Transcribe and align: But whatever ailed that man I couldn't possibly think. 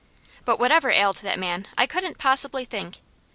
But 0.45 0.57
whatever 0.57 0.89
ailed 0.89 1.17
that 1.17 1.37
man 1.37 1.67
I 1.77 1.85
couldn't 1.85 2.17
possibly 2.17 2.65
think. 2.65 2.95